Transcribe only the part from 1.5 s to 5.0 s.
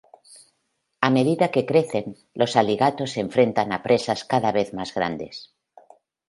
que crecen, los alligator se enfrentan a presas cada vez más